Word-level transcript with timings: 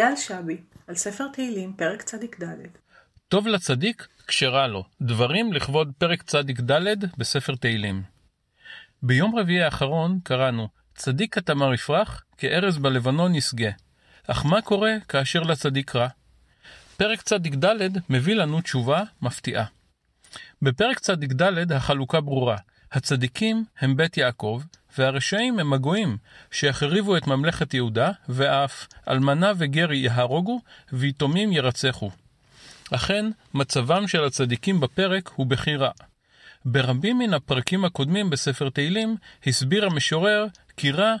אייל 0.00 0.16
שבי, 0.16 0.56
על 0.86 0.94
ספר 0.94 1.28
תהילים, 1.32 1.72
פרק 1.72 2.02
צ"ד. 2.02 2.44
טוב 3.28 3.46
לצדיק 3.46 4.08
כשרה 4.26 4.66
לו, 4.66 4.84
דברים 5.00 5.52
לכבוד 5.52 5.92
פרק 5.98 6.22
צ"ד 6.22 6.50
בספר 7.18 7.54
תהילים. 7.54 8.02
ביום 9.02 9.38
רביעי 9.38 9.62
האחרון 9.62 10.18
קראנו, 10.24 10.68
צדיק 10.94 11.34
כתמר 11.34 11.74
יפרח, 11.74 12.24
כארז 12.38 12.78
בלבנון 12.78 13.34
ישגה. 13.34 13.70
אך 14.26 14.46
מה 14.46 14.62
קורה 14.62 14.92
כאשר 15.08 15.42
לצדיק 15.42 15.96
רע? 15.96 16.08
פרק 16.96 17.22
צ"ד 17.22 17.40
מביא 18.10 18.34
לנו 18.34 18.60
תשובה 18.60 19.02
מפתיעה. 19.22 19.64
בפרק 20.62 20.98
צ"ד 20.98 21.72
החלוקה 21.72 22.20
ברורה, 22.20 22.56
הצדיקים 22.92 23.64
הם 23.78 23.96
בית 23.96 24.16
יעקב, 24.16 24.62
והרשעים 24.98 25.58
הם 25.58 25.72
הגויים, 25.72 26.16
שיחריבו 26.50 27.16
את 27.16 27.26
ממלכת 27.26 27.74
יהודה, 27.74 28.10
ואף 28.28 28.86
אלמנה 29.08 29.52
וגר 29.56 29.92
יהרוגו, 29.92 30.60
ויתומים 30.92 31.52
ירצחו. 31.52 32.10
אכן, 32.90 33.26
מצבם 33.54 34.08
של 34.08 34.24
הצדיקים 34.24 34.80
בפרק 34.80 35.30
הוא 35.34 35.46
בכי 35.46 35.76
רע. 35.76 35.90
ברבים 36.64 37.18
מן 37.18 37.34
הפרקים 37.34 37.84
הקודמים 37.84 38.30
בספר 38.30 38.68
תהילים, 38.68 39.16
הסביר 39.46 39.86
המשורר 39.86 40.46
כי 40.76 40.90
רע 40.90 41.14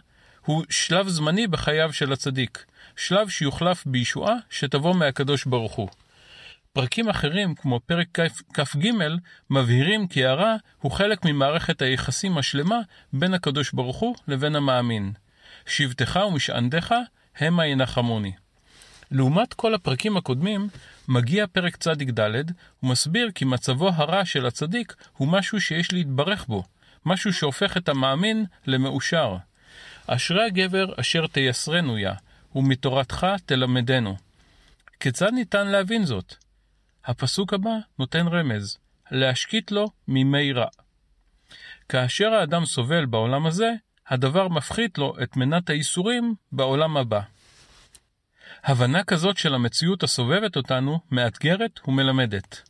הוא 0.44 0.64
שלב 0.70 1.08
זמני 1.08 1.46
בחייו 1.46 1.92
של 1.92 2.12
הצדיק, 2.12 2.64
שלב 2.96 3.28
שיוחלף 3.28 3.86
בישועה 3.86 4.34
שתבוא 4.50 4.94
מהקדוש 4.94 5.44
ברוך 5.44 5.72
הוא. 5.72 5.88
פרקים 6.74 7.08
אחרים, 7.08 7.54
כמו 7.54 7.80
פרק 7.80 8.18
כ"ג, 8.54 8.90
מבהירים 9.50 10.08
כי 10.08 10.24
הרע 10.24 10.56
הוא 10.80 10.92
חלק 10.92 11.24
ממערכת 11.24 11.82
היחסים 11.82 12.38
השלמה 12.38 12.80
בין 13.12 13.34
הקדוש 13.34 13.72
ברוך 13.72 13.96
הוא 13.96 14.14
לבין 14.28 14.56
המאמין. 14.56 15.12
שבטך 15.66 16.20
ומשענתך 16.28 16.94
המה 17.38 17.66
ינחמוני. 17.66 18.32
לעומת 19.10 19.54
כל 19.54 19.74
הפרקים 19.74 20.16
הקודמים, 20.16 20.68
מגיע 21.08 21.46
פרק 21.46 21.76
צ"ד 21.76 22.02
ומסביר 22.82 23.30
כי 23.34 23.44
מצבו 23.44 23.88
הרע 23.88 24.24
של 24.24 24.46
הצדיק 24.46 24.94
הוא 25.16 25.28
משהו 25.28 25.60
שיש 25.60 25.92
להתברך 25.92 26.46
בו, 26.46 26.64
משהו 27.06 27.32
שהופך 27.32 27.76
את 27.76 27.88
המאמין 27.88 28.44
למאושר. 28.66 29.36
אשרי 30.06 30.46
הגבר 30.46 30.86
אשר 31.00 31.26
תייסרנו 31.26 31.98
יה, 31.98 32.14
ומתורתך 32.54 33.26
תלמדנו. 33.46 34.16
כיצד 35.00 35.30
ניתן 35.32 35.66
להבין 35.66 36.04
זאת? 36.04 36.43
הפסוק 37.06 37.54
הבא 37.54 37.76
נותן 37.98 38.28
רמז, 38.28 38.78
להשקיט 39.10 39.70
לו 39.70 39.86
ממי 40.08 40.52
רע. 40.52 40.66
כאשר 41.88 42.34
האדם 42.34 42.64
סובל 42.64 43.06
בעולם 43.06 43.46
הזה, 43.46 43.72
הדבר 44.08 44.48
מפחית 44.48 44.98
לו 44.98 45.16
את 45.22 45.36
מנת 45.36 45.70
הייסורים 45.70 46.34
בעולם 46.52 46.96
הבא. 46.96 47.20
הבנה 48.64 49.04
כזאת 49.04 49.36
של 49.36 49.54
המציאות 49.54 50.02
הסובבת 50.02 50.56
אותנו 50.56 51.00
מאתגרת 51.10 51.80
ומלמדת. 51.88 52.62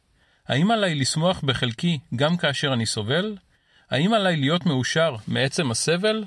האם 0.49 0.71
עליי 0.71 0.95
לשמוח 0.95 1.41
בחלקי 1.41 1.99
גם 2.17 2.37
כאשר 2.37 2.73
אני 2.73 2.87
סובל? 2.87 3.37
האם 3.91 4.15
עליי 4.15 4.37
להיות 4.37 4.67
מאושר 4.67 5.17
מעצם 5.29 5.71
הסבל? 5.71 6.25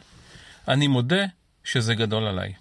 אני 0.68 0.88
מודה 0.88 1.26
שזה 1.64 1.96
גדול 1.96 2.28
עליי. 2.28 2.54